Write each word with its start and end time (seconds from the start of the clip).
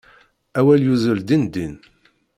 Awal 0.59 0.81
yuzzel 0.87 1.19
din 1.27 1.43
din. 1.53 1.73